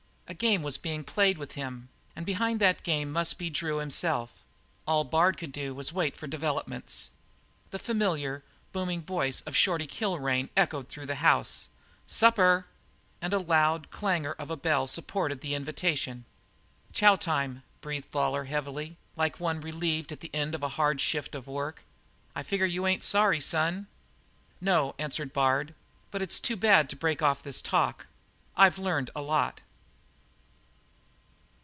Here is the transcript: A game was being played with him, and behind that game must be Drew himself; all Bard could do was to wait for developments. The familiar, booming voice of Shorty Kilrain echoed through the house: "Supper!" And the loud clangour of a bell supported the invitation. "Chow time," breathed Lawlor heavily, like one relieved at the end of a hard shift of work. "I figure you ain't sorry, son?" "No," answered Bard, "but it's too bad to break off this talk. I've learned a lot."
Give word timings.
A 0.27 0.33
game 0.33 0.61
was 0.61 0.77
being 0.77 1.03
played 1.03 1.37
with 1.37 1.51
him, 1.55 1.89
and 2.15 2.25
behind 2.25 2.61
that 2.61 2.83
game 2.83 3.11
must 3.11 3.37
be 3.37 3.49
Drew 3.49 3.79
himself; 3.79 4.45
all 4.87 5.03
Bard 5.03 5.35
could 5.37 5.51
do 5.51 5.75
was 5.75 5.89
to 5.89 5.95
wait 5.95 6.15
for 6.15 6.25
developments. 6.25 7.09
The 7.71 7.79
familiar, 7.79 8.41
booming 8.71 9.01
voice 9.03 9.41
of 9.41 9.57
Shorty 9.57 9.85
Kilrain 9.87 10.47
echoed 10.55 10.87
through 10.87 11.07
the 11.07 11.15
house: 11.15 11.67
"Supper!" 12.07 12.65
And 13.21 13.33
the 13.33 13.39
loud 13.41 13.91
clangour 13.91 14.31
of 14.39 14.49
a 14.49 14.55
bell 14.55 14.87
supported 14.87 15.41
the 15.41 15.53
invitation. 15.53 16.23
"Chow 16.93 17.17
time," 17.17 17.63
breathed 17.81 18.15
Lawlor 18.15 18.45
heavily, 18.45 18.95
like 19.17 19.37
one 19.37 19.59
relieved 19.59 20.13
at 20.13 20.21
the 20.21 20.33
end 20.33 20.55
of 20.55 20.63
a 20.63 20.69
hard 20.79 21.01
shift 21.01 21.35
of 21.35 21.45
work. 21.45 21.83
"I 22.33 22.41
figure 22.41 22.65
you 22.65 22.87
ain't 22.87 23.03
sorry, 23.03 23.41
son?" 23.41 23.87
"No," 24.61 24.95
answered 24.97 25.33
Bard, 25.33 25.75
"but 26.09 26.21
it's 26.21 26.39
too 26.39 26.55
bad 26.55 26.89
to 26.89 26.95
break 26.95 27.21
off 27.21 27.43
this 27.43 27.61
talk. 27.61 28.07
I've 28.55 28.79
learned 28.79 29.09
a 29.13 29.21
lot." 29.21 29.59